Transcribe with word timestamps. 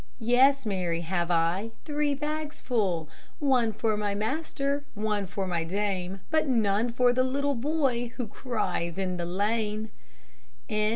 Yes, 0.17 0.65
marry, 0.65 1.01
have 1.01 1.29
I, 1.29 1.69
Three 1.85 2.15
bags 2.15 2.59
full; 2.59 3.07
One 3.37 3.71
for 3.71 3.95
my 3.95 4.15
master, 4.15 4.83
One 4.95 5.27
for 5.27 5.45
my 5.45 5.63
dame, 5.63 6.21
But 6.31 6.47
none 6.47 6.91
for 6.91 7.13
the 7.13 7.23
little 7.23 7.53
boy 7.53 8.11
Who 8.15 8.25
cries 8.25 8.97
in 8.97 9.17
the 9.17 9.27
lane. 9.27 9.91